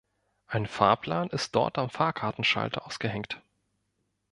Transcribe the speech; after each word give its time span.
Ein 0.47 0.65
Fahrplan 0.65 1.29
ist 1.29 1.53
dort 1.53 1.77
am 1.77 1.91
Fahrkartenschalter 1.91 2.87
ausgehängt. 2.87 3.39